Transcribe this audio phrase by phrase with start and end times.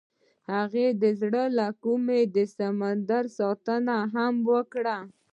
[0.51, 4.97] هغې د زړه له کومې د سمندر ستاینه هم وکړه.